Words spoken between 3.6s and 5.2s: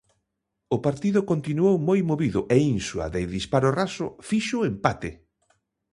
raso fixo o empate.